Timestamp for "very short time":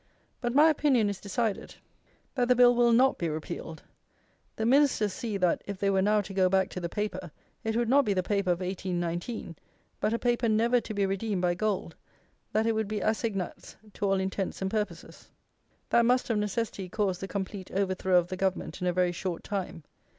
18.93-19.83